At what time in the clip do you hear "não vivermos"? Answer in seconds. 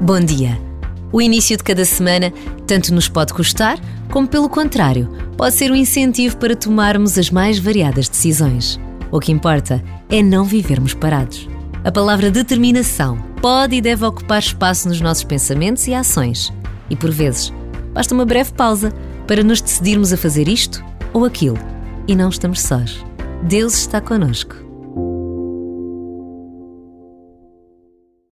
10.22-10.92